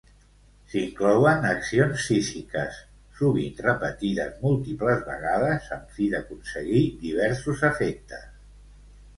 S'inclouen 0.69 1.43
accions 1.49 2.05
físiques, 2.11 2.79
sovint 3.19 3.61
repetides 3.65 4.41
múltiples 4.47 5.05
vegades 5.11 5.69
amb 5.77 5.95
fi 5.99 6.11
d'aconseguir 6.15 6.83
diversos 7.07 7.63
efectes. 7.73 8.29